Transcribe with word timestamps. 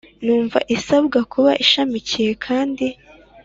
Ntumwa 0.23 0.59
isabwa 0.75 1.19
kuba 1.31 1.51
ishamikiye 1.63 2.31
kandi 2.45 2.85